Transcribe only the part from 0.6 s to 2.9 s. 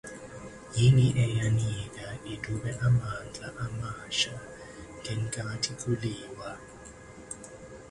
Yini eyanika idube